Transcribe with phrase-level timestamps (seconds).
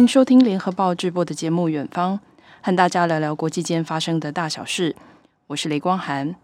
[0.00, 2.18] 迎收听联合报直播的节目《远方》，
[2.62, 4.96] 和大家聊聊国际间发生的大小事。
[5.48, 6.34] 我是雷光涵。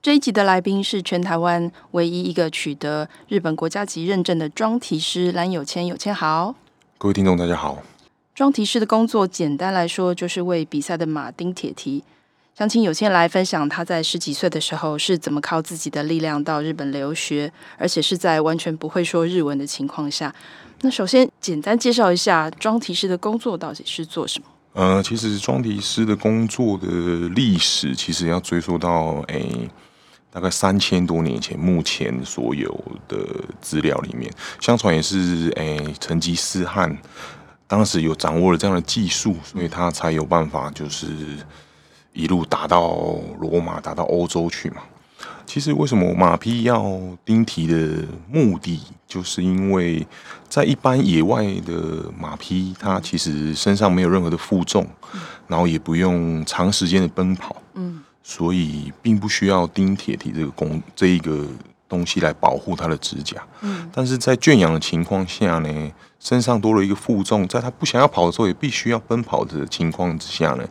[0.00, 5.86] 这一集的来宾是全台湾唯一一个取得日本国家级认证的装蹄师蓝有谦。
[5.86, 6.54] 有谦好，
[6.96, 7.82] 各位听众大家好。
[8.34, 12.02] 装蹄师的工作简单来说，就是为比赛的马丁铁蹄。
[12.54, 20.34] 想请有谦来分享他在十几岁的时候是怎么靠自己的力量到日本留学，而且是在完全不会说日文的情况下。
[20.82, 24.46] 那首先简单介绍一下装蹄师的工作到底是做什么？
[24.72, 26.86] 呃，其实装蹄师的工作的
[27.34, 29.68] 历史其实要追溯到诶、
[30.30, 31.58] 大概三千多年前。
[31.58, 32.72] 目前所有
[33.08, 33.18] 的
[33.60, 36.96] 资料里面，相传也是诶，成吉思汗
[37.66, 41.06] 当时有掌握了这样的技术，所以他才有办法就是
[42.12, 44.82] 一路打到罗马，打到欧洲去嘛。
[45.52, 50.06] 其实为什么马匹要钉蹄的目的，就是因为
[50.48, 54.86] 在一般野外的马匹，它其实身上没有任何的负重，
[55.48, 61.44] 然后也不用长时间的奔跑，嗯，所以并不需要钉铁蹄这个工这一个
[61.90, 70.64] 东西来保护它的指甲，嗯，但是在圈养的情况下呢，身上多了一个负重，在它不想要跑的时候，也必须要奔跑的情况之下呢，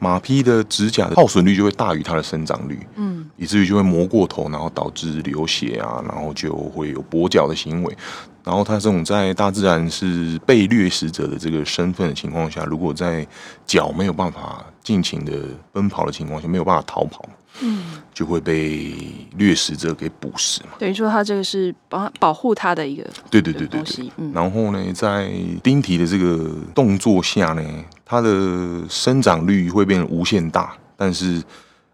[0.00, 7.96] 马匹的指甲的耗损率就会大于它的生长率，嗯，以至于就会磨过头，然后导致流血啊，然后就会有跛脚的行为。
[8.42, 13.26] 然后它这种在大自然是被掠食者的这个身份的情况下，如果在
[13.64, 15.32] 脚没有办法尽情的
[15.72, 17.24] 奔跑的情况下，没有办法逃跑。
[17.60, 18.94] 嗯，就会被
[19.36, 20.70] 掠食者给捕食嘛。
[20.78, 24.10] 等于说，它这个是保保护它的一个对对对对对。
[24.16, 25.30] 嗯，然后呢，在
[25.62, 27.62] 钉蹄的这个动作下呢，
[28.04, 31.42] 它的生长率会变得无限大，但是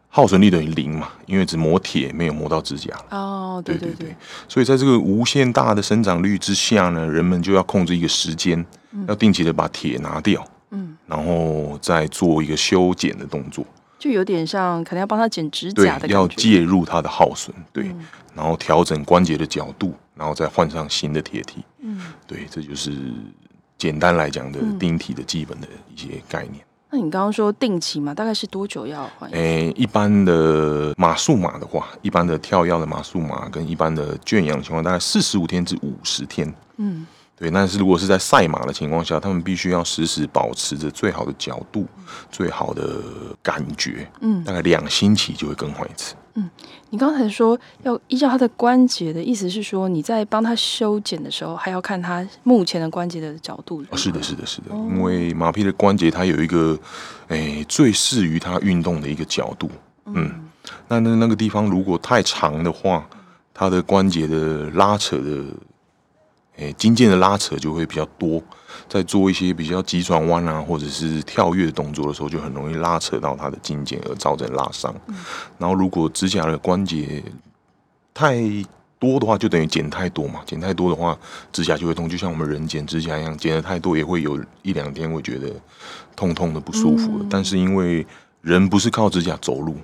[0.08, 2.90] 耗损率等于零嘛，因为只磨铁，没有磨到指甲。
[3.11, 4.17] 哦，对对对，对，对。
[4.48, 13.64] 所以在这个无限大的生长率之下呢，人们就要控制一个时间，嗯，要定期的把铁拿掉，嗯，然后再做一个修剪的动作。
[14.00, 22.90] 就有点像，可能要帮他剪指甲的感觉，要介入他的耗损，对，嗯、然后调整关节的角度，然后再换上新的铁蹄，嗯，对，这就是
[23.77, 26.64] 简单来讲的钉蹄的基本的一些概念。
[26.64, 29.30] 嗯、那你刚刚说定期嘛，大概是多久要换？
[29.33, 37.06] 诶，一般的马术马的话，一般的跳跃的马术马跟一般的圈养的情况，大概四十五天至五十天，嗯。
[37.40, 43.01] 对，但是如果是在赛马的情况下，他们必须要时时保持着最好的角度、嗯、最好的
[43.42, 46.14] 感觉，嗯，大概两星期就会更换一次。
[46.34, 46.50] 嗯，
[46.90, 53.83] 你刚才说要依照他的关节的意思是说，你在帮他修剪的时候，还要看他目前的关节的角度。
[53.96, 56.79] 是的，是的，是的，哦、因为马匹的关节它有一个，
[57.29, 59.70] 诶，最适于它运动的一个角度。
[60.05, 60.50] 嗯，嗯
[60.89, 63.08] 那那那个地方如果太长的话，
[63.55, 65.42] 它的关节的拉扯的。
[66.61, 68.41] 诶，筋腱的拉扯就会比较多，
[68.87, 74.95] 在做一些比较急转弯啊，或者是跳跃的动作的时候，就很容易拉扯到它的筋腱，而造成拉伤。
[75.07, 75.17] 嗯、
[75.57, 77.25] 然后，如果指甲的关节
[78.13, 78.39] 太
[78.98, 80.41] 多的话，就等于剪太多嘛。
[80.45, 81.19] 剪太多的话，
[81.51, 85.48] 指甲就会痛，就像我们人剪指甲一样，剪的太多也会有一两天会觉得
[86.15, 87.11] 痛痛的不舒服。
[87.21, 88.07] 嗯、但是因为
[88.42, 89.77] 人不是靠指甲走路。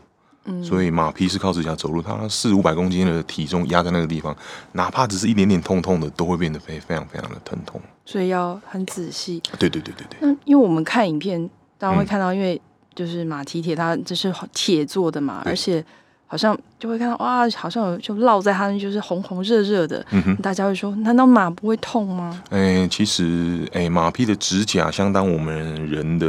[0.63, 4.37] 所以马匹是靠指甲走路，它四五百公斤的体重压在那个地方，
[4.73, 7.81] 哪怕只是一点点痛痛的，都会变得非非常非常的疼痛。
[8.05, 9.43] 所以要很仔细。
[9.59, 10.19] 对对对对对。
[10.21, 12.61] 那因为我们看影片，当然会看到，因为
[12.95, 15.85] 就是马蹄铁，它这是铁做的嘛，而且。
[16.29, 20.05] 好像就会看到哇，好像有就烙在它那，就是红红热热的。
[20.11, 22.43] 嗯哼，大家会说，难道马不会痛吗？
[22.51, 26.27] 哎、欸，其实哎、欸，马匹的指甲相当我们人的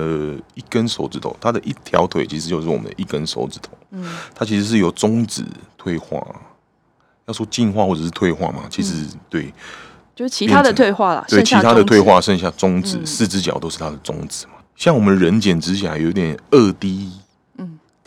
[0.53, 3.71] 一根手指头，它的一条腿其实就是我们的一根手指头。
[3.89, 5.43] 嗯，它其实是由中指
[5.77, 6.23] 退化，
[7.25, 9.51] 要说进化或者是退化嘛，其实、嗯、对，
[10.15, 11.25] 就是其他的退化了。
[11.27, 14.53] 对，其他的退化剩下中指，嗯、四只脚都是它的中指嘛。
[14.75, 17.09] 像我们人剪指甲有点二 D。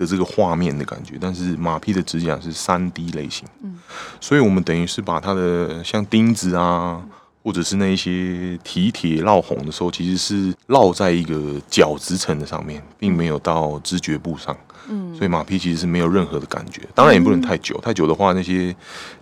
[0.00, 3.78] 的这个画面的感觉，但是马匹的指甲是三 D 类型，嗯，
[4.18, 7.04] 所以我们等于是把它的像钉子啊，
[7.42, 14.56] 或者是那些蹄铁烙红的时候，其实是烙在一个角质层的上面，并没有到知觉部上，
[14.88, 18.74] 嗯，所以马匹其实是没有任何的感觉，当然也不能太久，太久的话那些，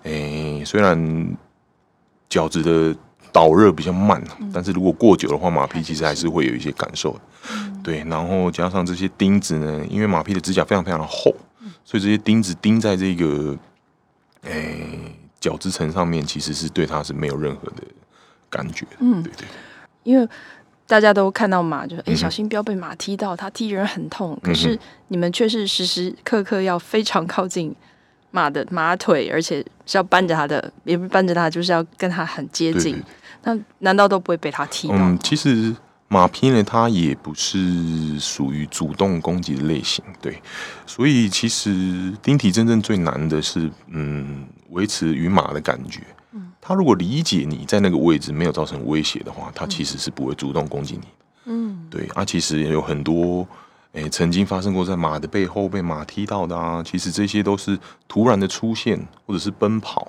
[0.04, 1.36] 诶、欸，虽然
[2.28, 2.96] 角质的。
[3.38, 4.20] 导热比较慢，
[4.52, 7.20] 但是如果过久的话，马匹其实还是会有一些感受的。
[7.52, 11.32] 嗯、对，然后加上这些钉子呢，因为马匹的指甲非常非常的厚，
[11.84, 13.56] 所以这些钉子钉在这个
[14.42, 14.98] 诶、欸、
[15.38, 17.84] 角质层上面，其实是对它是没有任何的
[18.50, 18.84] 感觉。
[18.98, 19.46] 嗯，对对。
[20.02, 20.28] 因为
[20.88, 24.36] 大家都看到马，就是哎，小心不要被马踢到，它踢人很痛。
[24.42, 24.76] 可是
[25.06, 27.72] 你们却是时时刻刻要非常靠近。
[28.30, 33.02] 马的马腿，而且是要扳着它的，也不是扳着它，就是要跟它很接近。
[33.42, 34.94] 那难道都不会被他踢到？
[34.96, 35.74] 嗯，其实
[36.08, 40.40] 马匹呢，它也不是属于主动攻击的类型，对，
[40.86, 46.00] 所以其实丁体真正最难的是，嗯，维持与马的感觉。
[46.32, 51.08] 嗯，它如果理解你在那个位置没有造成威胁的话，它其实是不会主动攻击你。
[51.44, 53.46] 嗯，对，啊，其实也有很多，
[53.92, 60.08] 哎、欸，曾经发生过在马的背后被马踢到的啊，其实这些都是突然的出现或者是奔跑。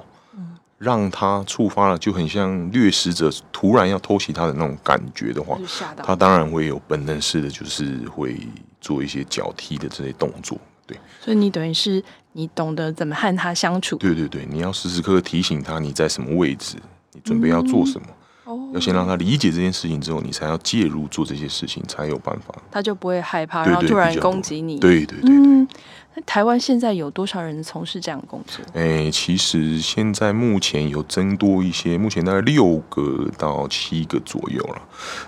[0.79, 5.59] 让他触发了，就很像掠食者突然要偷袭他的那种感觉的话，
[6.01, 8.35] 他当然会有本能式的，就是会
[8.81, 10.57] 做一些脚踢的这些动作。
[10.87, 13.97] 对，所以你等于是你懂得怎么和他相处。
[13.97, 16.77] 对对对，你要时时刻刻提醒他你在什么位置，
[17.13, 18.07] 你准备要做什么。
[18.07, 18.15] 嗯
[18.73, 22.53] 要先让他理解这件事情之后，你才要介入做这些事情，才有办法。
[22.71, 24.79] 他就不会害怕，然后突然攻击你。
[24.79, 25.67] 对对对，对，嗯，那
[26.25, 28.63] 台湾现在有多少人从事这样的工作？
[28.73, 34.81] 哎、其实现在目前有增多一些，目前大概六个到七个左右了。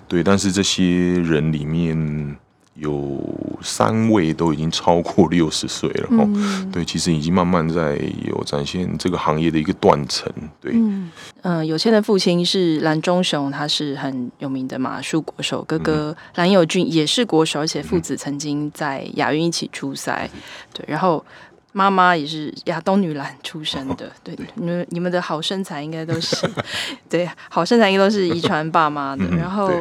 [0.08, 2.38] 对，但是这些人里面。
[2.76, 3.22] 有
[3.62, 10.32] 三位都已经超过六十岁了哈、嗯，对，其实已经慢慢在有展现这个行业的一个断层，
[10.62, 20.40] 对，嗯，呃、有谦的父亲是蓝忠雄，他是很有名的马术国手，哥哥蓝友俊也是国手，而且父子曾经在亚运一起出赛、嗯，
[20.74, 21.24] 对，然后。
[21.74, 26.36] 妈妈也是亚东女篮出身的，哦、对，你们你们的好身材应该都是，
[27.10, 29.24] 对，好身材应该都是遗传爸妈的。
[29.30, 29.72] 嗯、然后，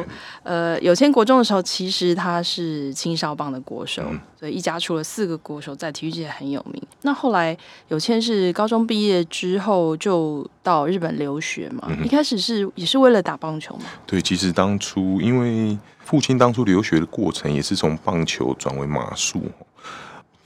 [0.43, 6.81] 呃，有谦国中的时候，其实他是青少棒的国手，嗯，所以一家出了四个国手，在体育界很有名。
[7.01, 7.57] 那后来
[7.89, 13.85] 有谦是高中毕业之后就到日本留学嘛，嗯、一开始是也是为了打棒球嘛。
[14.05, 19.41] 对，其实当初因为父亲当初留学的过程也是从棒球转为马术。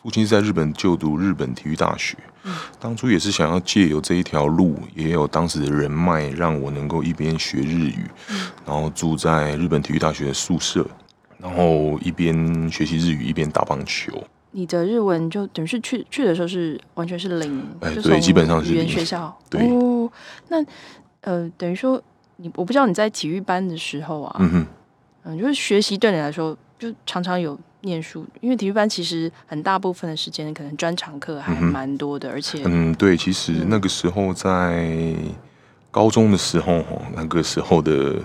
[0.06, 2.16] 父亲是在日本就读日本体育大学，
[2.80, 8.06] 当初也是想要借由这一条路，也有当时的人脉，让我能够一边学日语，
[8.68, 10.86] 然后住在日本体育大学的宿舍，
[11.40, 14.14] 然后一边学习日语，一边打棒球。
[14.52, 19.36] 你的日文就等于是去去的时候是完全是零，哎，对，基本上是语言学校。
[19.50, 20.08] 对，哦，
[20.50, 20.64] 那
[21.22, 22.00] 呃，等于说
[22.36, 24.68] 你，我不知道你在体育班的时候啊，嗯哼，
[25.24, 27.60] 嗯，就是学习对你来说，就常常有。
[27.86, 35.14] 念书，因为体育班其实很大部分的时间可能专长课还蛮多的，嗯，而且嗯，对，其实那个时候在
[35.92, 36.84] 高中的时候，
[37.16, 38.16] 那个时候的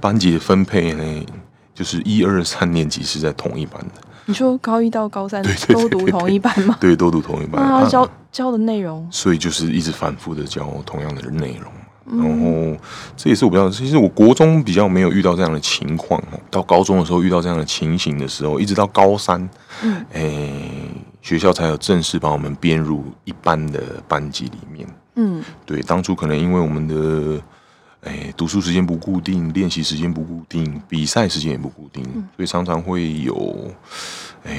[0.00, 1.26] 班级的分配呢，
[1.72, 4.00] 就是一二三年级是在同一班的。
[4.26, 6.76] 你说高一到高三都读同一班吗？
[6.80, 7.62] 对，都读同一班。
[7.62, 11.70] 那教教的内容，所以就是一直反复的教同样的内容。
[12.06, 12.76] 然后
[13.16, 19.48] 这也是我比较，其实我国中比较没有遇到这样的情况，到高中的时候遇到这样的情形的时候，一直到高三，
[19.82, 20.52] 嗯，哎，
[21.22, 24.86] 学校才有正式把我们编入一般的班级里面。
[25.14, 27.40] 嗯，对，当初可能因为我们的
[28.02, 32.04] 哎读书时间不固定，练习时间不固定，比赛时间也不固定，
[32.36, 33.70] 所以常常会有
[34.44, 34.52] 哎。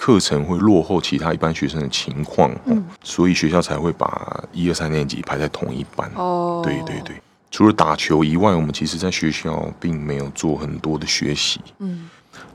[0.00, 6.10] 课程会落后其他一般学生的情况，嗯，所以学校才会把一二三年级排在同一班。
[6.14, 11.60] 哦，对对对，除了打球以外，我们其实在学校并没有做很多的学习。
[11.80, 12.08] 嗯，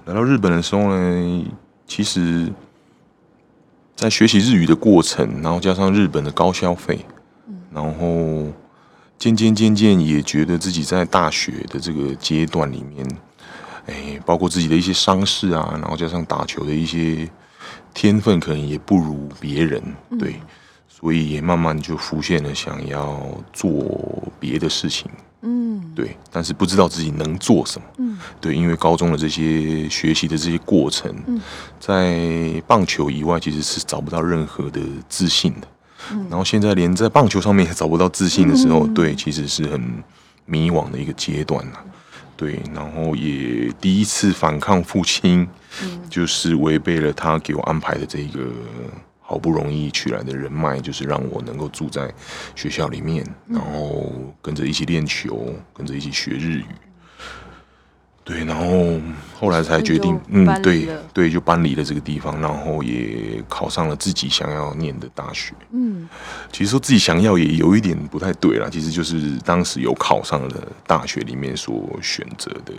[0.05, 1.45] 来到日本的时候呢，
[1.85, 2.51] 其实，
[3.95, 7.05] 在学习日语的过程，然后加上日本的高消费，
[7.47, 8.51] 嗯，然后
[9.19, 13.05] 渐渐渐渐也觉得自己在大学的这个阶段里面。
[13.87, 17.29] 哎，包括自己的一些伤势啊，然后加上打球的一些
[17.93, 19.81] 天分，可能也不如别人，
[20.17, 20.35] 对，
[20.87, 23.19] 所以也慢慢就浮现了想要
[23.51, 25.11] 做别的事情，
[25.41, 31.13] 嗯，对，但是不知道自己能做什么，嗯，对，因为高中的这些学习的这些过程，
[31.79, 35.67] 在棒球以外其实是找不到任何的自信的，
[36.29, 39.81] 然后现在连在棒球上面也找不到自信的时候，对，其实是很
[40.45, 41.79] 迷惘的一个阶段呐。
[42.35, 45.47] 对，然后也第一次反抗父亲，
[46.09, 48.49] 就是违背了他给我安排的这个
[49.21, 52.13] 好不容易取来的人脉，就是让我能够住在
[52.55, 54.11] 学校里面，然后
[54.41, 56.65] 跟着一起练球，跟着一起学日语。
[58.25, 58.99] 对，然后
[59.37, 65.53] 后来才决定，嗯，对对，就搬离了这个地方，然后也考上了自己想要念的大学。
[65.71, 66.07] 嗯，
[66.49, 72.73] 其实说自己想要也有一点不太对啦，其实就是当时有考上了大学里面所选择的，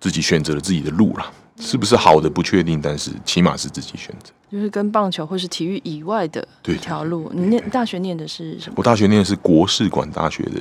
[0.00, 7.30] 自己选择了自己的路啦，是不是好的不确定，但是起码是自己选择，就是跟棒球或是体育以外的一条路。
[7.34, 8.76] 你念大学念的是什么？
[8.78, 10.60] 我大学念的是国士馆大学的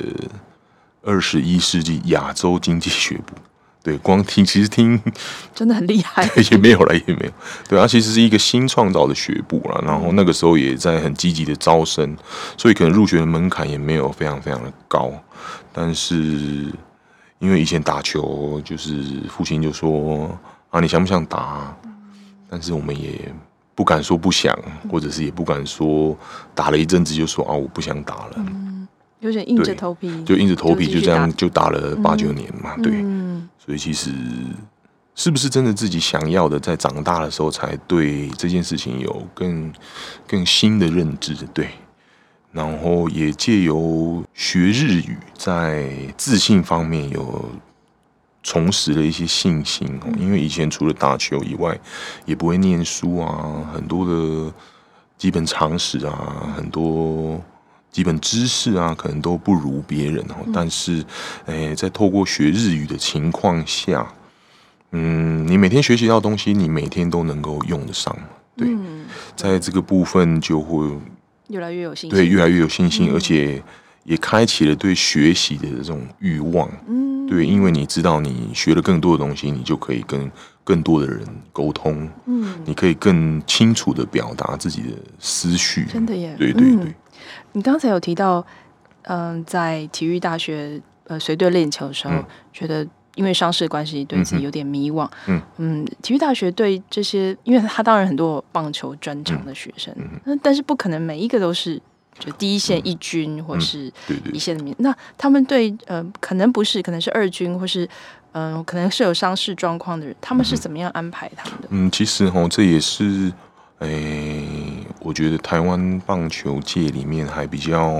[1.02, 3.34] 二十一世纪亚洲经济学部。
[3.84, 5.00] 对，光听其实听
[5.54, 7.32] 真的很厉害， 也没有了，也没有。
[7.68, 12.16] 对，它其实是一个新创造的学部了，然后那个时候也在很积极的招生，
[12.58, 15.12] 所以可能入学的门槛也没有非常非常的高。
[15.74, 16.16] 但是
[17.40, 20.30] 因为以前打球就是父亲就说
[20.70, 21.76] 啊，你想不想打？
[22.50, 23.34] 但是我们也
[23.76, 24.58] 不敢说不想，
[24.90, 26.18] 或者是也不敢说
[26.56, 28.34] 打了一阵子就说啊，我不想打了。
[28.38, 28.83] 嗯，
[29.24, 32.76] 有点硬着头皮，就硬着头皮就这样就打了八九年嘛。
[32.84, 34.12] 对，嗯，所以其实
[35.16, 39.74] 是不是真的自己想要的，在长大的时候才对这件事情有更
[40.28, 41.36] 更新的认知？
[41.54, 41.68] 对。
[42.52, 47.50] 然后也借由学日语，在自信方面有
[48.44, 50.08] 重拾了一些信心哦。
[50.20, 51.76] 因为以前除了打球以外，
[52.28, 54.54] 也不会念书啊，很多的
[55.18, 57.42] 基本常识啊，很多
[57.94, 60.36] 基本知识啊，可能都不如别人哦。
[60.54, 61.02] 但是，
[61.46, 64.06] 诶，在透过学日语的情况下，
[64.92, 68.14] 嗯，你每天学习到东西，你每天都能够用得上。
[68.58, 68.68] 对，
[69.38, 70.86] 在这个部分就会。
[71.50, 73.62] 越来越有信心，对，越来越有信心，嗯、而且
[74.06, 76.68] 也开启了对学习的这种欲望。
[76.88, 80.32] 嗯，对，因为你知道，你学了更多的东西，你就可以跟
[80.64, 81.20] 更多的人
[81.52, 82.10] 沟通。
[82.28, 85.86] 嗯，你可以更清楚的表达自己的思绪。
[85.92, 86.86] 真的耶，对对对。
[86.86, 86.96] 嗯、
[87.54, 88.46] 你刚才有提到，
[89.04, 92.88] 嗯、呃，在体育大学呃随队练球的时候，嗯、觉得。
[93.16, 95.08] 因为伤势的关系，对自己有点迷惘。
[95.28, 101.80] 嗯嗯，体育大学对这些，因为他当然很多棒球专长的学生，那、嗯、但是不可能每一个都是
[102.18, 103.94] 就第一线一军、嗯、或是
[104.34, 104.74] 一线的名。
[104.74, 107.86] 嗯、那他们对呃，可能不是，可能是二军或是
[108.32, 111.68] 嗯、呃，可能是有伤势状况的人，他们是怎么样安排他们的？
[111.70, 113.32] 嗯，其实哦，这也是
[113.78, 114.43] 诶，
[115.04, 117.94] 我觉得台湾棒球界里面还比较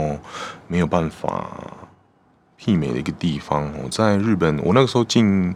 [0.68, 1.48] 没有办法。
[2.66, 5.54] 媲美的一个地方哦，在日本，我那个时候进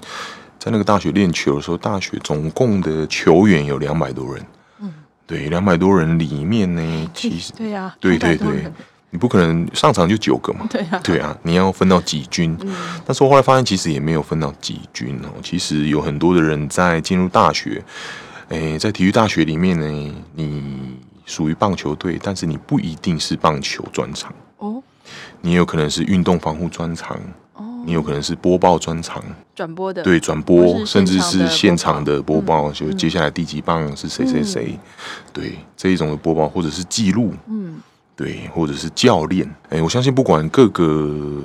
[0.59, 4.45] 在那个大学练球的时候，大学总共的球员有两百多人。
[4.81, 4.93] 嗯，
[5.25, 8.69] 对，两百多人里面呢，其实 对呀，对对对，
[9.09, 12.57] 你不可能上场就九个嘛， 对啊，对啊，你要分到几军？
[12.59, 12.75] 嗯，
[13.05, 17.81] 但是我后来发现，其实也没有分到几军哦，其实有很多的人在进入大学，
[18.49, 24.33] 诶，在体育大学里面呢，你属于棒球队，但是你不一定是棒球专长。
[24.57, 24.81] 哦。
[25.39, 27.17] 你有可能是运动防护专长，
[27.53, 29.23] 哦，你有可能是播报专长，
[29.55, 34.77] 转播的，对，转播，甚至是现场的播报，就接下来第几棒是谁谁谁，
[35.31, 37.79] 对，这一种的播报，或者是记录，嗯，
[38.17, 41.41] 对，或者是教练，哎，我相信不管各个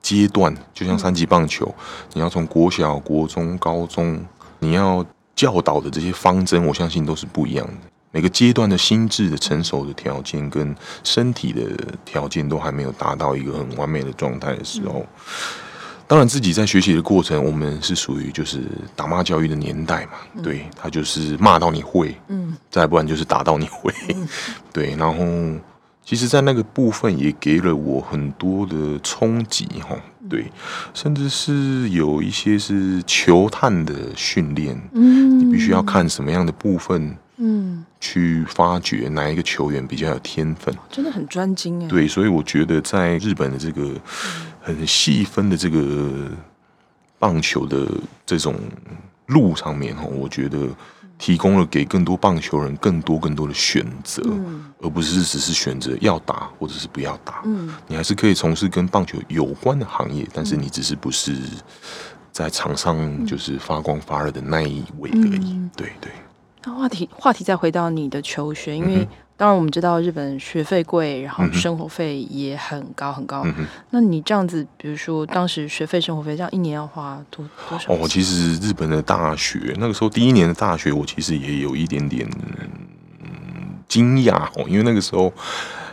[0.00, 1.74] 阶段，就像三级棒球，
[2.12, 4.22] 你要从国小、国中、高中，
[4.60, 5.04] 你要
[5.34, 7.72] 教导的这些方针，我相信都是不一样的。
[8.14, 11.62] 每个阶段的心智的成熟的条件跟身体的
[12.04, 15.04] 条件都还没有达到一个很完美的状态的时候，
[16.06, 18.60] 当然自己在学习的过程，我们是属于就是
[18.94, 20.12] 打骂教育的年代嘛，
[20.44, 23.92] 对，他就是骂到你会，嗯，再不然就是打到你会，
[24.72, 25.24] 对，然后
[26.04, 29.96] 其实，在那个部分也给了我很多的冲击哈，
[30.30, 30.52] 对，
[30.92, 37.16] 甚至是有一些是球探的训练，嗯，你必须要看什么样的部分。
[37.36, 41.88] 嗯，去发掘哪一个球员比较有天分，真的很专精哎。
[41.88, 43.92] 对，所以我觉得在日本的这个
[44.60, 46.30] 很细分的这个
[47.18, 47.88] 棒球的
[48.24, 48.54] 这种
[49.26, 50.68] 路上面哈，我觉得
[51.18, 57.42] 提供了给更多棒球人更多更多的选择，嗯，而不是只是选择要打或者是不要打。
[57.46, 61.36] 嗯，你还是可以从事跟棒球有关的行业，但是你只是不是
[62.30, 65.54] 在场上就是发光发热的那一位而已。
[65.54, 66.12] 嗯，对对。
[66.66, 69.06] 那话题话题再回到你的求学，因为
[69.36, 73.42] 当然我们知道日本学费贵，然后生活费也很高很高。
[73.44, 77.92] 嗯、那你这样子，比如说当时学费、生活费这样一年要花多多少？
[77.92, 82.28] 哦，其实日本的大学那个时候第一年的大学，我其实也有一点点
[83.88, 85.32] 惊讶哦，因为那个时候。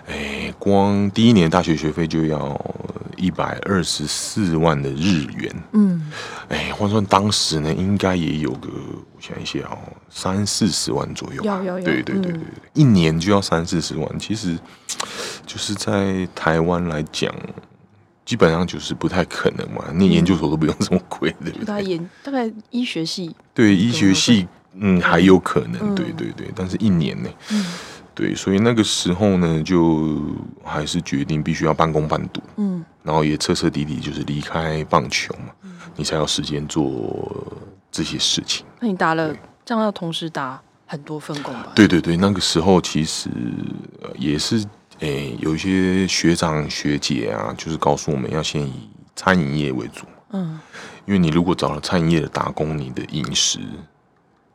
[0.07, 2.39] 哎，光第一年大学学费就要
[3.21, 5.63] 一百二十四万的日元。
[5.73, 6.11] 嗯，
[6.49, 8.67] 哎，换算当时呢，应该也有个，
[9.15, 9.77] 我想一下哦，
[10.09, 11.43] 三四十万左右。
[11.43, 11.85] 有有有。
[11.85, 14.57] 对对对对对，嗯、一年就要三四十万，其实
[15.45, 17.31] 就是在台湾来讲，
[18.25, 19.85] 基本上就是不太可能嘛。
[19.93, 21.51] 念研究所都不用这么贵的。
[21.63, 23.35] 大概研大概医学系。
[23.53, 25.93] 对医学系，嗯，还有可能。
[25.93, 27.29] 嗯、对对对，但是一年呢？
[28.21, 28.27] 嗯。
[28.27, 30.21] 对，所以那个时候呢，就
[30.63, 37.35] 还是决定必须要半工半读，嗯，然后也彻彻底底就是离开棒球嘛，嗯，你才有时间做
[37.91, 38.63] 这些事情。
[38.79, 39.35] 那你打了
[39.65, 41.71] 这样要同时打很多份工吧？
[41.73, 43.27] 对对对，那个时候其实
[44.19, 44.63] 也是，
[44.99, 50.59] 诶，有一些学长学姐啊，就是告诉我们要先以餐饮业为主，嗯，
[51.07, 53.59] 因为你如果找了餐饮业的打工，你的饮食。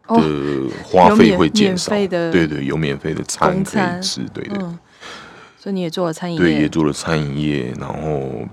[0.09, 2.07] 的花费会减少，对
[2.47, 4.59] 对，有免费的餐可以吃，对对。
[5.59, 8.47] 所以你也做了餐饮业，对，也做了餐饮业，然后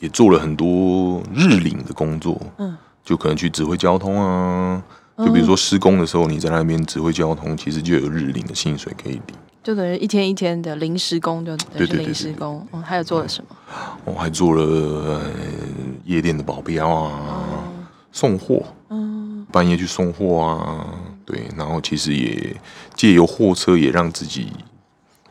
[0.00, 4.82] 也做了很多日领的工作，嗯，就可能去指挥交通啊，
[5.18, 9.22] 就比如说施工的时候，你在那边指挥交通，其实就有日领的薪水可以领，
[9.62, 12.66] 就等于一天一天的临时工，就等于临时工。
[12.72, 13.56] 嗯，还有做了什么？
[14.04, 15.22] 我还做了
[16.04, 17.12] 夜店的保镖啊，
[18.10, 19.07] 送货，嗯，
[19.50, 20.86] 半夜去送货啊，
[21.24, 22.56] 对，然后其实也
[22.94, 24.52] 借由货车也让自己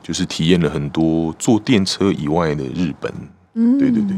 [0.02, 3.14] 就是体验了很多坐电车以外的日本。
[3.54, 4.16] 嗯，对对对。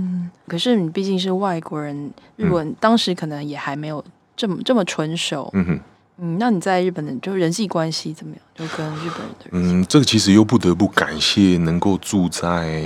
[0.47, 4.03] 可是你毕竟是外国人，日文当时可能也还没有
[4.35, 5.49] 这么这么纯熟。
[5.53, 5.79] 嗯哼，
[6.17, 8.41] 嗯，那你在日本的就人际关系怎么样？
[8.55, 9.81] 就跟日本人的人。
[9.81, 12.81] 嗯，这个其实又不得不感谢能够住在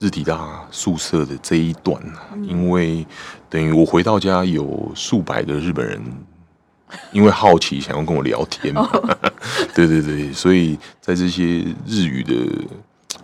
[0.00, 2.02] 日体大宿舍的这一段，
[2.34, 3.06] 嗯，因为
[3.48, 6.02] 等于我回到家有数百个日本人，
[7.12, 8.88] 因为好奇想要跟我聊天嘛。
[8.92, 9.18] 哦，
[9.76, 12.34] 对对对，所以在这些日语的。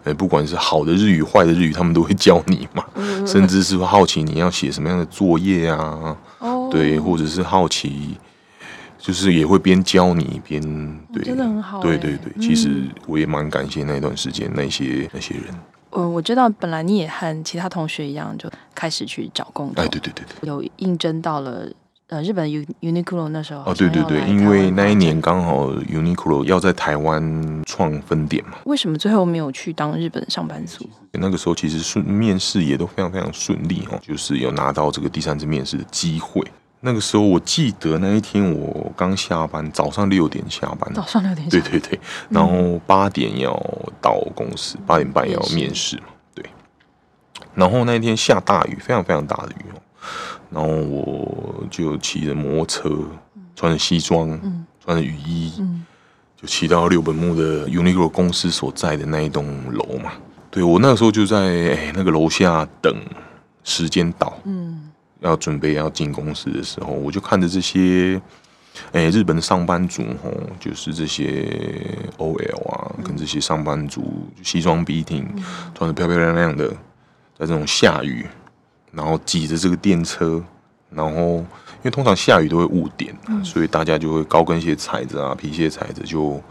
[0.02, 2.84] 哎，不管是好的日语、坏的日语，他们都会教你嘛。
[2.94, 6.16] 嗯、甚至是好奇你要写什么样的作业啊？
[6.38, 8.16] 哦、对，或者是好奇，
[9.00, 10.62] 就是也会边教你边
[11.12, 11.80] 对，真的很好。
[11.80, 15.44] 对对对，其实我也蛮感谢那段时间那些那些人。
[15.96, 19.82] 嗯，我知道本来你也和其他同学一样，就开始去找工作。
[19.82, 21.66] 哎，对对对对，有应征到了。
[22.08, 28.58] 呃，日本 Uniqlo 那时候哦，对对对，因为那一年刚好 Uniqlo 要在台湾创分店嘛。
[28.64, 30.88] 为什么最后没有去当日本上班族？
[31.10, 36.46] 那个时候其实顺面试也都非常非常顺利哦，就是有拿到这个第三次面试的机会。
[36.86, 43.52] 那个时候我记得那一天我刚下班，早上六点下班，早上六点，对对对，然后八点要
[44.00, 45.96] 到公司，八点半要面试。
[45.96, 46.44] 嘛，对。
[47.54, 49.82] 然后那一天下大雨，非常非常大的雨哦。
[50.48, 52.90] 然后我就骑着摩托车，
[53.56, 55.84] 穿着西装，嗯、穿着雨衣，嗯、
[56.40, 60.12] 就骑到六本木的 Uniqlo 公司所在的那一栋楼嘛。
[60.52, 62.94] 对，我那个时候就在哎那个楼下等
[63.64, 64.88] 时间到，嗯，
[65.20, 68.20] 要准备要进公司的时候，我就看着这些
[68.92, 71.48] 哎日本的上班族吼，就是这些
[72.18, 75.42] OL 啊，嗯、跟这些上班族西装笔挺，嗯、
[75.74, 76.68] 穿的漂漂亮亮的，
[77.38, 78.26] 在这种下雨。
[78.92, 80.42] 然后挤着这个电车，
[80.88, 86.42] 然后因为通常下雨都会误点，嗯、所以大家就会高跟鞋踩着啊，皮鞋踩着，就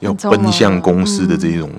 [0.00, 1.70] 要奔向公司的这种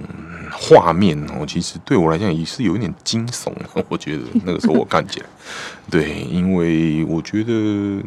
[0.62, 1.40] 画面哦。
[1.40, 3.52] 嗯、其实对我来讲也是有一点惊悚，
[3.90, 5.26] 我觉得那个时候我看起来，
[5.90, 8.00] 对，因为我觉得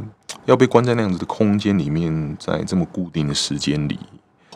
[0.45, 3.99] 要被关在那样子的空间里面，在这么固定的时间里，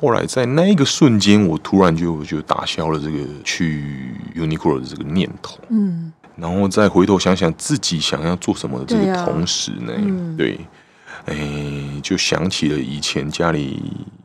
[0.00, 6.12] 后来在那一个瞬间，我突然就就打消了这个去 Uniqlo 的这个念头，嗯。
[6.36, 10.00] 然后再回头想想自己想要做什么的这个同时呢，对，啊。
[10.06, 10.60] 嗯、对，
[11.26, 13.82] 哎，就想起了以前家里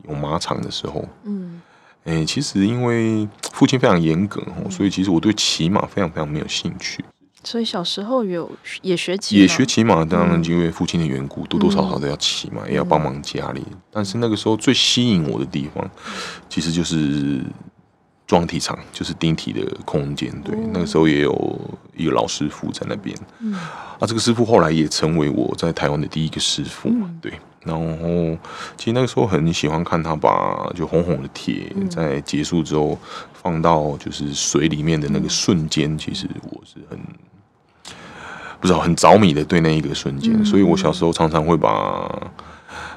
[0.08, 1.60] 有马场的时候，嗯，
[2.04, 7.04] 哎，其实因为父亲非常严格，哦、所以其实我对骑马非常非常没有兴趣。
[7.42, 8.50] 所以小时候有
[8.82, 13.62] 也学骑，也学骑马，当然因为父亲的缘故，多多少少都要骑马，嗯、也要帮忙家里。
[13.90, 15.90] 但是那个时候最吸引我的地方，
[16.48, 17.42] 其实就是。
[18.26, 21.60] 装体场就是钉体的空间，对，那个时候也有
[21.94, 28.38] 一个老师傅在那边，嗯，啊，这个师傅后来也成为我在台湾的第一个师傅，嗯、对，然后
[28.76, 32.98] 其实那个时候很喜欢看他把就红红的铁在结束之后
[33.32, 36.98] 放到就是水里面的那个瞬间，其实我是很
[38.60, 42.08] 不知道很着迷的对那一个瞬间，所以我小时候常常会把，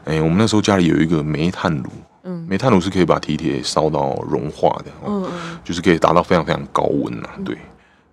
[0.06, 1.90] 哎，我们那时候家里有一个煤炭炉。
[2.24, 2.46] 嗯。
[2.50, 5.30] 煤炭炉是可以把铁铁烧到融化的，嗯，
[5.64, 7.56] 就是可以达到非常非常高温呐，对。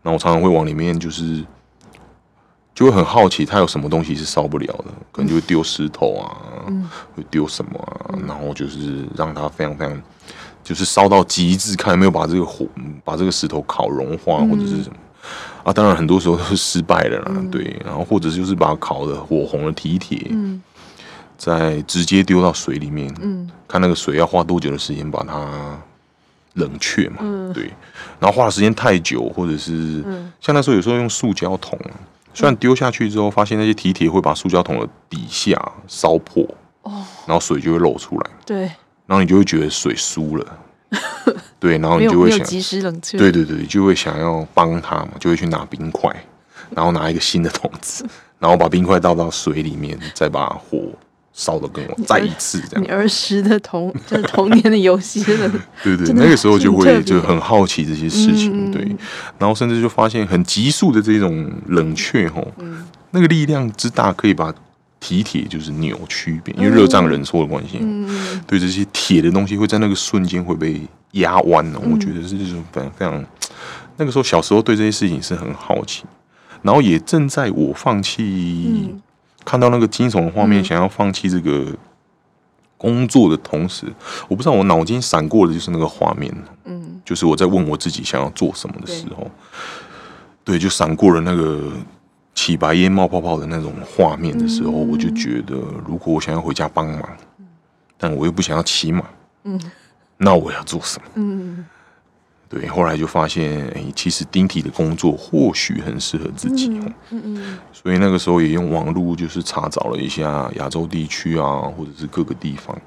[0.03, 1.45] 然后我常常会往里面，就是
[2.75, 6.27] 就会很好奇，它有什么东西是烧不了的，可能就会丢石头啊，
[7.15, 10.03] 会丢什么啊，然后就是让它非常非常，
[10.63, 12.67] 就是烧到极致，看有没有把这个火
[13.05, 14.97] 把这个石头烤融化或者是什么。
[15.63, 15.73] 啊。
[15.73, 17.81] 当然很多时候都是失败的啦，对。
[17.85, 20.31] 然后或者就是把它烤的火红的铁铁。
[21.37, 25.77] 再直接丢到水里面，嗯，看那个水要花多久的时间把它
[26.55, 27.65] 冷却嘛，嗯，对，
[28.21, 31.77] 然后花的时间太久，或者是，嗯，像那时候有时候用塑胶桶，
[32.35, 36.43] 虽然丢下去之后，发现那些铁铁会把塑胶桶的底下烧破，
[36.83, 38.63] 哦，然后水就会漏出来，对，
[39.07, 40.59] 然后你就会觉得水疏了，
[41.59, 46.15] 对，然后你就会想及时冷却，对对对，就会想要帮他嘛，就会去拿冰块，
[46.71, 48.07] 然后拿一个新的桶子，
[48.39, 50.79] 然后把冰块倒到水里面，再把火。
[51.37, 55.51] 烧的跟我再一次这样，你儿时的童 就是童年的游戏，真的
[55.83, 58.87] 对对，那个时候就会就很好奇这些事情，对，
[59.37, 62.47] 然后甚至就发现很急速的这种冷却吼，
[63.11, 64.55] 那个力量之大，可以把
[65.01, 70.81] 体铁就是扭曲变，因为热胀冷缩的关系，嗯，对这些铁的东西会在那个瞬间会被
[71.13, 73.25] 压弯，我觉得是这种非常非常，
[73.97, 76.05] 那个时候小时候对这些事情是很好奇。
[76.63, 79.03] 然后也正在我放弃，嗯、
[79.45, 81.67] 看到那个惊悚的画面，嗯、想要放弃这个
[82.79, 83.87] 工作的同时，
[84.29, 89.31] 我不知道我脑筋闪过的就是那个画面，嗯，就是我在问我自己想要做什么的时候，
[90.45, 91.73] 对，对，就闪过了那个
[92.35, 95.55] 起白烟冒泡泡的那种画面的时候，嗯、我就觉得，
[95.87, 97.17] 如果我想要回家帮忙，
[97.97, 99.05] 但我又不想要骑马，
[99.45, 99.61] 嗯，
[100.17, 101.09] 那我要做什么？
[101.15, 101.65] 嗯。
[102.55, 112.81] 对，后来就发现，哎，其实钉体的工作或许很适合自己，嗯嗯，嗯，所以那个时候也用网络就是查找了一下亚洲地区啊，或者是各个地方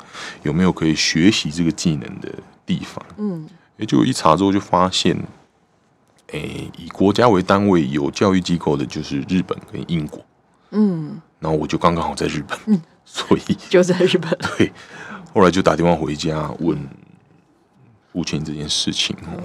[0.44, 2.34] 有没有可以学习这个技能的
[2.66, 5.18] 地方，嗯，也就一查之后就发现，
[6.32, 6.40] 哎，
[6.78, 10.24] 以国家为单位有教育机构的就是日本跟英国，
[10.72, 14.72] 嗯，然后我就刚刚好在日本，嗯，所以就在日本， 对，
[15.34, 16.78] 后来就打电话回家问。
[18.14, 19.44] 父亲这件事情哦，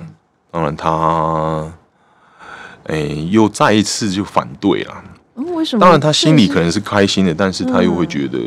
[0.51, 1.73] 当然他，
[2.85, 2.99] 哎，
[3.31, 5.05] 又再一次就反对了。
[5.35, 5.81] 为什么？
[5.81, 8.39] 当然他心里可能是开心的，但是他又会觉得，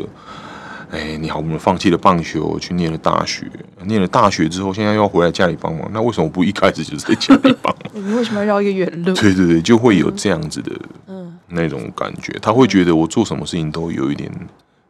[0.90, 3.46] 哎，你好不容易放弃了棒球，去念了大学，
[3.84, 7.92] 念了大学之后，现在又要回来家里帮忙，那为什么不一开始就在家里帮忙？
[7.94, 9.14] 你为什么要绕一个远路？
[9.20, 10.72] 对对对，就会有这样子的，
[11.08, 12.32] 嗯，那种感觉。
[12.40, 14.30] 他会觉得我做什么事情都有一点。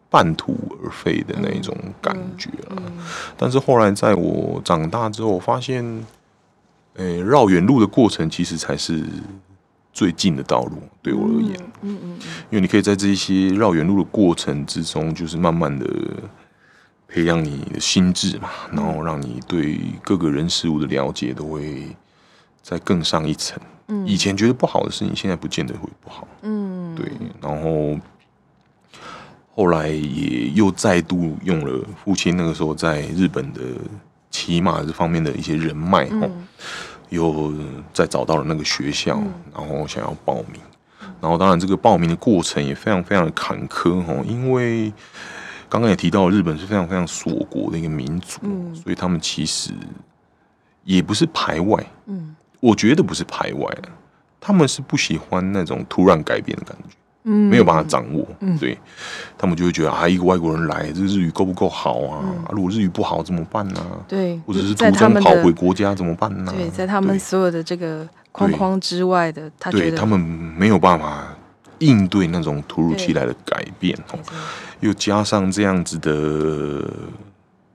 [0.08, 2.82] 半途而废的那种感觉了，
[3.36, 6.06] 但是后来在我长大之后，我发现，
[6.94, 9.04] 诶，绕远路的过程其实才是
[9.92, 12.10] 最近的道路，对我而言，嗯嗯，
[12.50, 15.86] 因为你可以在这些绕远路的过程之中，就是慢慢的
[17.08, 21.88] 培养你的心智嘛，然后让你对各个人事物的了解都会
[22.62, 23.58] 再更上一层。
[24.06, 26.26] 以前觉得不好的事情，现在不见得会不好。
[26.42, 27.10] 嗯，对，
[27.42, 27.98] 然后。
[29.56, 33.62] 后来也又再度用了父亲那个时候在日本的
[34.30, 36.30] 骑马这方面的一些人脉，嗯、
[37.08, 37.54] 又
[37.90, 40.60] 再找到了那个学校，嗯、然后想要报名，
[41.22, 44.92] 然后当然这个报名的过程也非常非常的坎坷哈，因为
[45.70, 49.72] 刚刚也提到日本是非常非常锁国的一个民族，嗯、所以他们其实
[50.84, 53.74] 也不是排外，嗯，我觉得不是排外，
[54.38, 56.94] 他们是不喜欢那种突然改变的感觉。
[57.28, 58.78] 没有办法掌握，嗯、对，
[59.36, 62.22] 他们就会觉得啊，一个外国人来，这个日语够不够好啊？
[62.22, 63.98] 嗯、如果日语不好怎么办呢、啊？
[64.06, 66.54] 对，或者是途中跑回国家怎么办呢、啊？
[66.56, 71.26] 对，在他们所有的这个框框之外的，他对他们没有办法
[71.80, 74.18] 应对那种突如其来的改变哦，
[74.78, 76.88] 又加上这样子的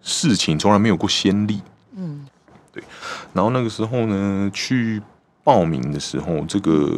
[0.02, 1.62] 事情从来没有过先例，
[1.98, 2.26] 嗯，
[2.72, 2.82] 对，
[3.34, 5.02] 然后那个时候呢，去
[5.44, 6.90] 报名的时候，这个。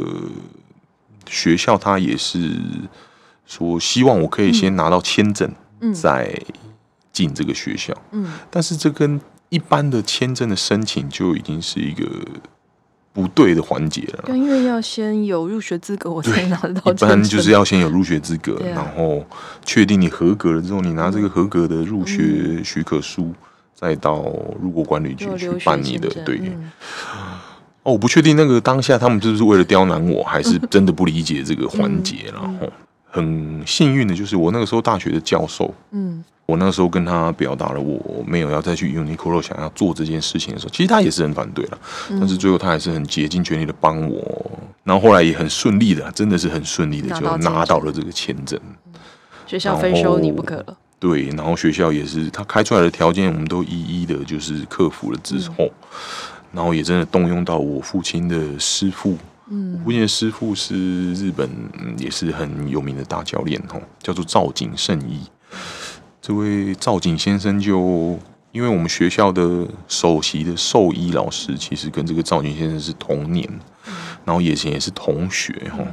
[1.30, 2.52] 学校他也是
[3.46, 5.52] 说希望我可以先拿到签证，
[5.94, 6.34] 再
[7.12, 7.94] 进这个学校。
[8.12, 12.06] 嗯，但是这跟一般的签证的申请就已经是一个
[13.12, 14.36] 不对的环节了。
[14.36, 16.92] 因为要先有入学资格，我才拿得到。
[16.92, 19.24] 一般就是要先有入学资格，然后
[19.64, 23.32] 确定你合格了之后，你拿这个合格的入学许可书，
[23.76, 24.24] 再到
[24.60, 26.10] 入国管理局去办你的。
[26.24, 26.42] 对。
[27.84, 32.32] 哦，我不确定那个当下他们就是为了刁难我，还是真的不理解这个环节。
[32.34, 32.68] 然后
[33.10, 41.78] 很幸运的就是我那个时候大学的教授，嗯，我那个时候跟他表达了我没有要再去 Uniqlo 想要做这件事情的时候，其实他也是很反对了，
[42.10, 44.52] 但是最后他还是很竭尽全力的帮我。
[44.84, 48.60] 然后后来也很顺利的，真的是很顺利的就拿到了这个签证。
[49.46, 50.78] 学校非收你不可了。
[51.00, 53.70] 对，然后学校也是他开出来的条件，我们都一
[54.02, 55.70] 一的就是克服了之后。
[56.54, 59.18] 然后也真的动用到我父亲的师傅，
[59.50, 61.50] 嗯，我父亲的师傅是日本，
[61.98, 65.20] 也是很有名的大教练哦，叫做赵景胜一。
[66.22, 68.20] 这位赵景先生就，
[68.52, 73.50] 因为我们学校的首席的兽医老师，其实跟这个赵景先生是同年，
[74.24, 75.84] 然后以前也是同学哈，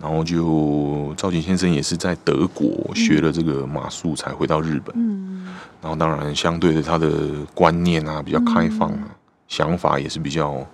[0.00, 4.92] 然后就赵景先生也是在德国学了这个马术才回到日本，
[5.80, 7.10] 然后当然相对的他的
[7.54, 9.16] 观念啊比较开放啊。
[9.52, 10.66] 想法也是比较，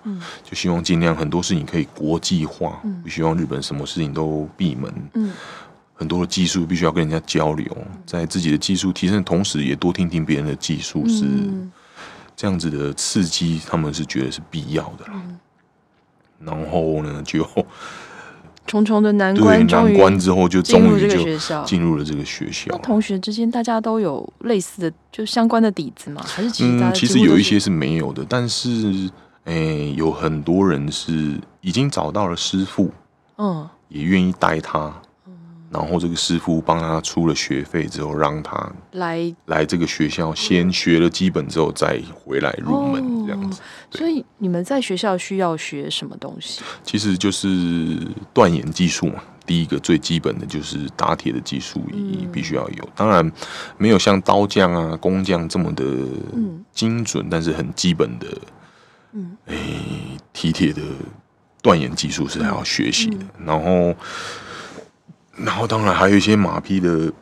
[0.45, 4.89] 就希望尽量很多事情可以国际化，不希望日本什么事情都闭门。
[5.95, 7.67] 很多的技术必须要跟人家交流，
[8.07, 11.27] 在自己的技术提升的同时，也多听听别人的技术，是
[12.37, 15.05] 这样子的刺激，他们是觉得是必要的。
[16.39, 17.45] 然后呢，就。
[18.69, 22.67] 重重的难关，难关之后就终于就进入了这个学校。
[22.71, 26.23] 那同学之间大家都有类似的就相关的底子吗？
[26.25, 26.79] 还是其实？
[26.79, 29.11] 嗯，其实有一些是没有的，但是
[29.45, 32.91] 诶、欸，有很多人是已经找到了师傅，
[33.39, 34.93] 嗯，也愿意带他，嗯，
[35.71, 43.03] 然后这个师傅帮他出了学费之后，让他来来这个学校先学了基本之后再回来入门。
[43.03, 43.61] 哦这样子。
[43.91, 46.63] 所以你们在学校需要学什么东西？
[46.83, 47.99] 其实就是
[48.33, 49.23] 断言技术嘛。
[49.45, 52.85] 第一个最基本的就是打铁的技术，你必须要有。
[52.85, 53.33] 嗯、当然
[53.79, 55.85] 没有像刀匠啊、工匠这么的
[56.73, 58.27] 精准，嗯、但是很基本的，
[59.13, 59.57] 嗯，哎，
[60.35, 60.83] 提铁的
[61.63, 63.25] 断言技术是还要学习的。
[63.39, 63.95] 嗯、然后，
[65.39, 67.13] 然后当然还有一些马匹的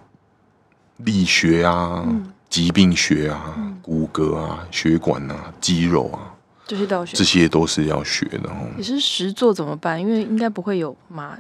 [0.98, 6.34] 力学啊、嗯、疾病学啊、嗯、骨骼啊、血管啊、肌肉啊，
[6.66, 8.56] 这些都要学，这些都是要学的哦。
[8.76, 10.00] 你是实作怎么办？
[10.00, 11.36] 因为应该不会有马。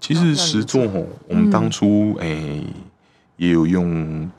[0.00, 2.62] 其实实作哦，我们当初哎、
[3.36, 4.30] 也有用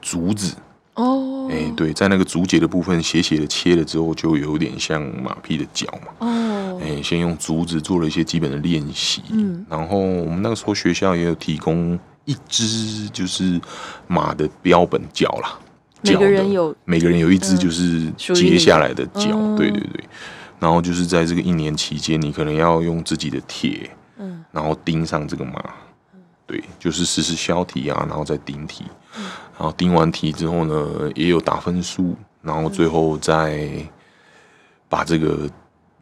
[0.00, 0.54] 竹子。
[0.94, 6.26] 哦，哎、欸、对，在那个竹节的部分斜斜的切了之后，就有点像马匹的脚嘛。
[6.26, 6.26] 哦，
[6.80, 13.60] 哎、欸、先用竹子做了一些基本的练习，嗯，然后我们那个时候学校也有提供一只就是
[14.06, 15.58] 马的标本脚啦，
[16.02, 20.04] 每个人有每个人有一只就是截下来的脚，嗯、对对对，
[20.58, 23.90] 然后就是在这个一年期间，你可能要用自己的铁。
[24.50, 25.62] 然后钉上这个马，
[26.46, 28.84] 对，就是实时削蹄啊，然后再钉蹄，
[29.58, 33.68] 然后钉完蹄之后呢，也有打分数，然后最后再
[34.88, 35.46] 把这个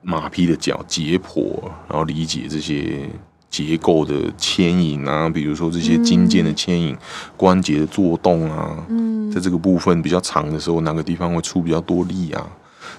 [0.04, 3.08] 马匹的脚解剖，然后理解这些
[3.50, 6.96] 结构的牵引啊，比如说这些筋腱的牵引、
[7.36, 9.30] 关节的作动啊，嗯。
[9.32, 12.46] 在这个部分比较长的时候，哪个地方会出比较多力啊，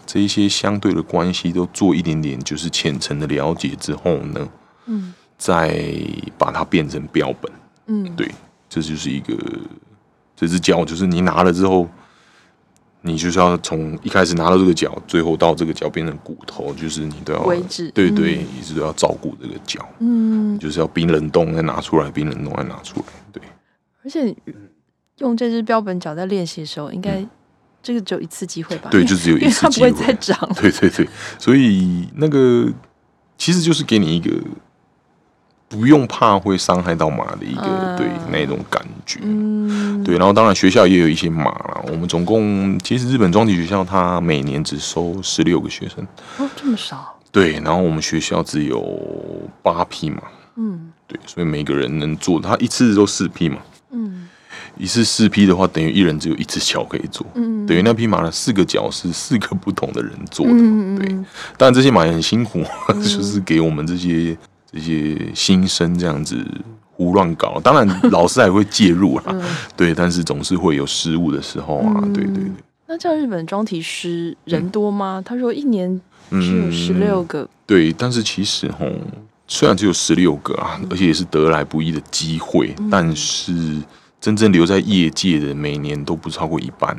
[0.05, 4.47] 这一些相对的关系都做一点点，就是浅层的了解之后呢，
[4.87, 5.13] 嗯。
[5.37, 5.85] 再
[6.37, 7.51] 把它变成标本，
[7.87, 8.25] 嗯，对，
[8.69, 9.37] 这就是一个
[10.33, 11.89] 这只脚，就是你拿了之后，
[13.05, 23.41] 你就是要从一开始拿到这个脚，最后到这个脚变成骨头，就是你都要位置，对对，一直都要照顾这个脚，嗯，就是要冰冷冻再拿出来，冰冷冻再拿出来，对。
[24.03, 24.35] 而且
[25.19, 27.23] 用这只标本脚在练习的时候，应该
[27.83, 28.89] 这个只有一次机会吧？
[28.89, 30.53] 对，就只有一次机会，它不会再长。
[30.55, 32.67] 对对对，所以那个
[33.37, 34.31] 其实就是给你一个。
[35.75, 41.83] 不用怕会伤害到马的一个、uh, 对那种感觉，嗯、对，然后当然学校也有一些马啦。
[41.89, 46.07] 我们总共其实日本装体学校它每年只收十六个学生，
[46.37, 47.19] 哦，这么少。
[47.29, 48.81] 对，然后我们学校只有
[49.61, 50.21] 八匹马，
[50.55, 53.57] 嗯，对，所以每个人能做，他一次都四匹嘛，
[53.91, 54.29] 嗯，
[54.77, 61.09] 一次四匹的话，等于一人只有一只脚可以做，嗯，等于那匹马的四个脚是四个不同的人做的，嗯、对。
[61.57, 64.37] 当然这些马也很辛苦，嗯、 就是给我们这些。
[64.75, 66.45] 这些新生这样子
[66.91, 69.41] 胡乱搞，当然 老师还会介入啦，嗯、
[69.77, 72.51] 对，但是总是会有失误的时候啊，嗯、对对对。
[72.87, 75.19] 那像日本装体师人多吗？
[75.19, 78.85] 嗯、他说一年只有十六个、嗯，对，但是其实吼，
[79.47, 83.81] 虽然只有十六个啊，而且也是得来不易的机会，嗯、但是
[84.19, 86.97] 真正留在业界的每年都不超过一半。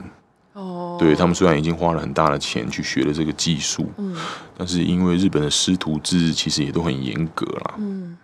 [0.99, 4.15] 对，他们虽然已经花了很大的钱去学了这个技术，嗯，
[4.57, 7.75] 但是因为日本的师徒制其实也都很严格啦。
[7.79, 8.17] 嗯，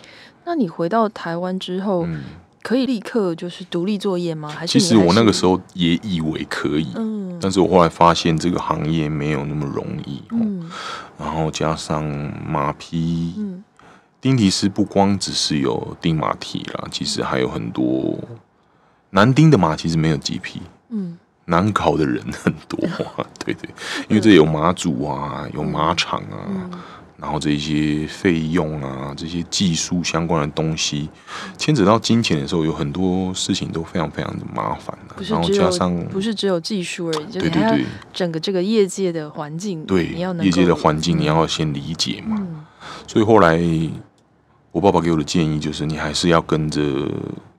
[0.45, 2.23] 那你回到台湾之后，嗯，
[2.63, 4.49] 可以立刻就是独立作业吗？
[4.49, 10.71] 还是，其实我那个时候也以为可以，嗯，但是我后来发现这个行业没有那么容易，嗯，
[11.19, 12.05] 然后加上
[12.47, 13.63] 马匹，嗯，
[14.21, 18.19] 钉蹄师不光只是有钉马蹄啦，其实还有很多
[19.11, 21.19] 男钉的马，其实没有几匹，嗯。
[21.47, 23.69] 难考的人很多啊， 对对，
[24.09, 26.71] 因为这有马主啊，有马场啊，嗯、
[27.17, 31.11] 然后这些费用啊，这些技术相关的东西，
[31.59, 35.17] 牵扯到金钱的时候，有很多事情都非常非常的麻烦的。
[35.25, 42.37] 然后加上不是只有技术而已，对对对，整个这个业界的环境，对，你要业界的环境你要先理解嘛。
[42.41, 42.65] 嗯、
[43.09, 43.61] 所以后来
[44.71, 46.81] 我爸爸给我的建议就是，你还是要跟着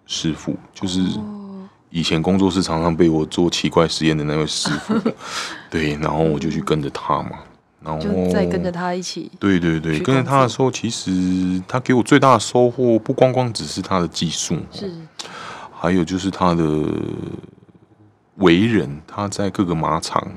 [0.06, 1.02] 师傅，就是。
[1.02, 1.42] 哦
[1.96, 5.00] 以前工作室常常被我做奇怪实验的那位师傅，
[5.70, 7.38] 对，然后我就去跟着他嘛，
[7.84, 14.92] 然后再跟着他一起，对对对，跟着他的时候，其实他给我最大的收获，不光光只是他的技术，是，
[15.72, 16.66] 还有就是他的
[18.38, 20.28] 为人，他在各个马场，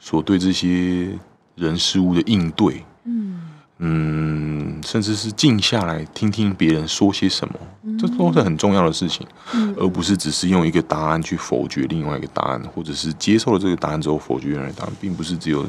[0.00, 1.16] 所对这些
[1.54, 3.47] 人事物的应对，嗯。
[3.80, 15.64] 嗯，甚至是静下来听听别人说些什么，嗯、这都是很重要的事情，嗯、而不是只是用一个答案去否决另外一个答案，或者是接受了这个答案之后否决原来的答案，并不是只有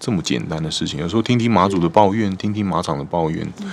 [0.00, 0.98] 这么简单的事情。
[0.98, 3.70] 有时候听听马主的抱怨，听听马场的抱怨，嗯、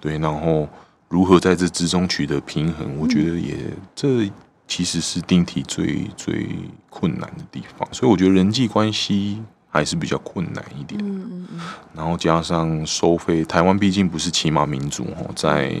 [0.00, 0.68] 对，然后
[1.08, 3.56] 如何在这之中取得平衡，我觉得也
[3.96, 4.30] 这
[4.68, 6.46] 其实是钉蹄最最
[6.88, 7.88] 困难的地方。
[7.90, 9.42] 所以我觉得人际关系。
[9.74, 11.60] 还是比较困难一点，嗯嗯嗯，
[11.94, 15.74] 然后加上收费，台湾毕竟不是骑马民族哦，在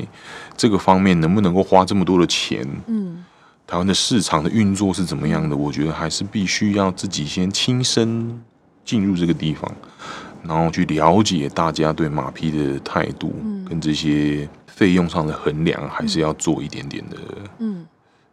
[0.56, 2.66] 这个方面能不能够花这么多的钱？
[2.86, 3.22] 嗯，
[3.66, 5.54] 台湾的市场的运作是怎么样的？
[5.54, 8.42] 我觉得还是必须要自己先亲身
[8.82, 9.70] 进入这个地方，
[10.42, 13.34] 然后去了解大家对马匹的态度，
[13.68, 17.16] 跟这些费用上的衡量，还是要做一点点的
[17.58, 17.86] 嗯。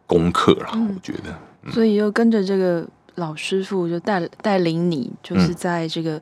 [0.06, 0.70] 功课啦。
[0.72, 2.84] 我觉得，所以又跟着这个
[3.16, 6.20] 老师傅就带带领你，就是在这个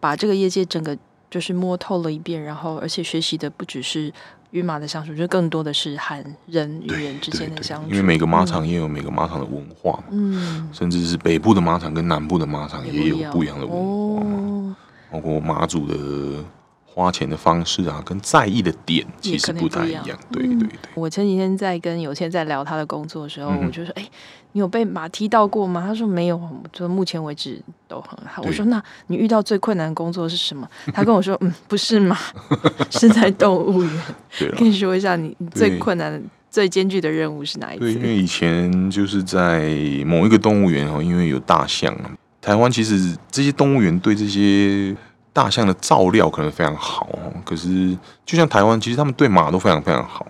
[0.00, 0.96] 把这个业界整个
[1.30, 4.12] 就是摸透了一遍，然后而且学习的不只是。
[4.50, 7.90] 与马的相处，就更多的是和人与人之间的相处。
[7.90, 14.76] 因为每个马场也有每个马场的文化，嗯，甚至是北部的马场跟南部的马场也有不一样的文化，哦，
[15.12, 16.42] 包括马主的。
[16.90, 20.18] 花钱的方式啊，跟在意的点其实不太一样。
[20.32, 20.68] 对对对。
[20.96, 24.10] 我前几天在跟有天在聊他的工作的时候，嗯、我就说：“哎、欸，
[24.52, 26.40] 你有被马踢到过吗？”他说：“没有，
[26.72, 32.16] 就目前为止都很好。”我说：“那你遇到最困难的工作是什么？”他跟我说：“嗯，不是马，
[32.90, 33.92] 是在动物园。
[34.38, 37.84] 对”跟你说一下，你最困难的、最艰巨的任务是哪一次？
[37.84, 39.68] 对，因为以前就是在
[40.06, 41.94] 某一个动物园哦，因为有大象。
[42.40, 44.96] 台湾其实这些动物园对这些。
[45.32, 47.08] 大象的照料可能非常好，
[47.44, 50.26] 可是就像台湾，其实他们对马都非常非常好，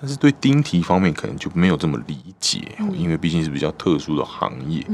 [0.00, 2.60] 但是对钉蹄方面可能就没有这么理解，
[2.94, 4.84] 因为毕竟是比较特殊的行业。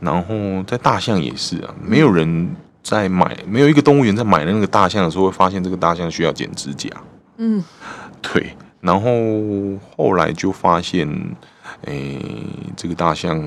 [0.00, 6.90] 然后在大象也是啊，没有人在买，没有一个动物园在买那个大象的时候会发现这个大象需要剪指甲。
[7.38, 7.64] 嗯，
[8.20, 8.54] 对。
[8.80, 9.10] 然后
[9.96, 11.08] 后来就发现，
[11.86, 12.20] 诶，
[12.76, 13.42] 这个大象。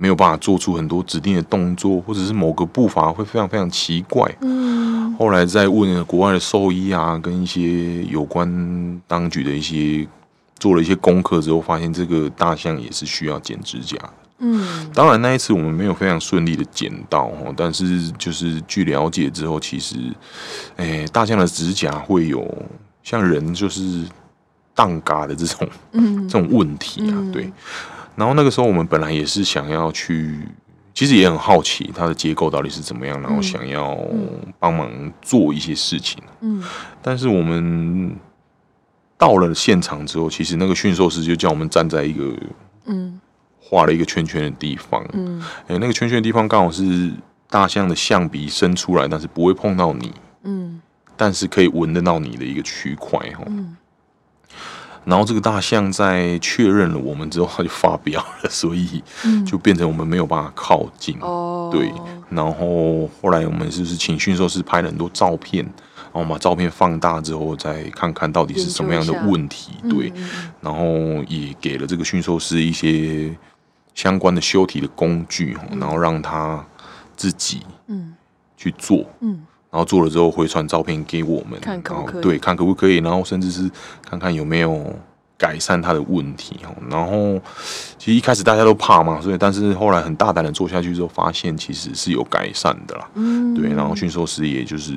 [0.00, 4.32] 没有办法做出很多指定的动作，或者是某个步伐会非常非常奇怪。
[4.40, 10.06] 嗯，后来再问国外的兽医啊，跟一些有关当局的一些
[10.56, 13.96] 做了一些功课之后，发现这个大象也是需要剪指甲。
[14.38, 19.96] 嗯，当然那一次我们没有非常顺利的剪到，但是就是据了解之后，其实，
[20.76, 22.46] 哎，大象的指甲会有
[23.02, 24.04] 像人就是
[24.76, 27.50] 荡嘎的这种，嗯，这种问题啊，对。
[28.18, 30.40] 然后那个时候，我们本来也是想要去，
[30.92, 33.96] 其实也很好奇它的结构到底是怎么样，然后想要
[34.58, 34.90] 帮忙
[35.22, 36.20] 做一些事情。
[36.40, 36.60] 嗯，
[37.00, 38.16] 但是我们
[39.16, 42.36] 到了现场之后，其实那个驯兽师就叫我们站在一个
[42.86, 43.20] 嗯
[43.60, 45.06] 画了一个圈圈的地方。
[45.12, 47.12] 嗯，哎，那个圈圈的地方刚好是
[47.48, 50.12] 大象的象鼻伸出来，但是不会碰到你。
[50.42, 50.80] 嗯，
[51.16, 53.20] 但是可以闻得到你的一个区块。
[53.46, 53.76] 嗯。
[55.08, 59.02] 然后这个大象在确认了我们之后，它就发飙了，所以
[59.46, 61.16] 就变成我们没有办法靠近。
[61.22, 61.90] 哦、嗯，对。
[62.28, 65.64] 然后后来我们是不是请驯兽师拍了很多照片，
[66.12, 69.72] 然后把照片放大之后，再看看到底是什么样的问题？
[69.88, 70.12] 对。
[70.60, 73.34] 然后也给了这个驯兽师一些
[73.94, 76.62] 相关的修体的工具，然后让他
[77.16, 78.14] 自己嗯
[78.58, 79.42] 去做嗯。
[79.70, 82.22] 然后做了之后回传照片给我们，看可不可以？
[82.22, 82.96] 对，看可不可以？
[82.96, 83.70] 然后甚至是
[84.08, 84.90] 看看有没有
[85.36, 86.58] 改善他的问题。
[86.90, 87.38] 然后
[87.98, 93.08] 其实一开始大家都怕嘛，所以但是后来很大胆的做下去之后，发现其实是有改善的啦。
[93.14, 93.68] 嗯，对。
[93.74, 94.94] 然后驯兽师也就是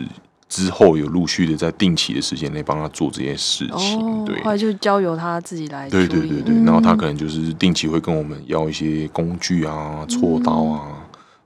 [0.47, 4.25] 之后有陆续的在定期的时间内帮他做这些事情。
[4.25, 5.89] 对，后来就交由他自己来。
[5.89, 6.55] 对对对对。
[6.63, 10.81] 然后他可能就是定期会跟我们要一些工具啊、锉刀啊。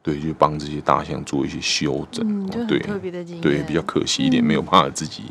[0.06, 5.24] 对，就帮这些大象做一些修整，嗯、对，特别的对，比较可惜一点，嗯、没有办法自己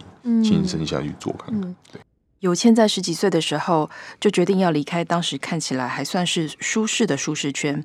[0.43, 1.71] 亲身下去做看看。
[1.71, 2.01] 嗯、对，
[2.41, 7.85] 有谦在十几岁的时候就决定要离开当时看起来还算是舒适的舒适圈，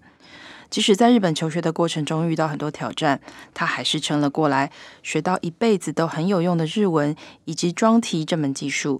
[0.72, 3.22] 即使在日本求学的过程中遇到很多挑战，
[3.54, 4.72] 他还是撑了过来，
[5.04, 9.00] 学到一辈子都很有用的日文以及装题这门技术，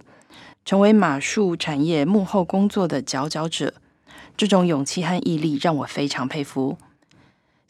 [0.64, 3.74] 成为马术产业幕后工作的佼佼者。
[4.36, 6.78] 这种勇气和毅力让我非常佩服。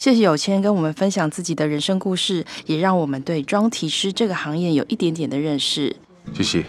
[0.00, 5.94] 谢谢有谦跟我们分享自己的人生故事，也让我们对装题师这个行业有一点点的认识。
[6.32, 6.64] 谢谢。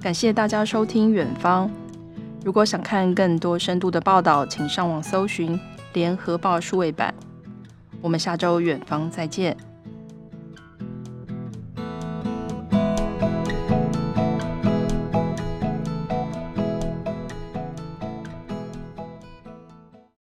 [0.00, 1.68] 感谢大家收听《远方》。
[2.44, 5.58] 如果想看更多深度的报道，请上网搜寻
[5.94, 7.12] 《联合报数位版》。
[8.00, 9.56] 我们下周《远方》再见。